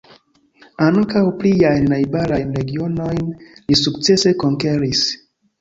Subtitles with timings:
[0.85, 3.21] Ankaŭ pliajn najbarajn regionojn
[3.67, 5.05] li sukcese konkeris.